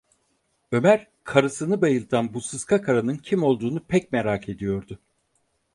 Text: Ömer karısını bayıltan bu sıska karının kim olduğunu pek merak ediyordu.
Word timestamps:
Ömer 0.71 1.07
karısını 1.23 1.81
bayıltan 1.81 2.33
bu 2.33 2.41
sıska 2.41 2.81
karının 2.81 3.17
kim 3.17 3.43
olduğunu 3.43 3.83
pek 3.83 4.11
merak 4.11 4.49
ediyordu. 4.49 4.99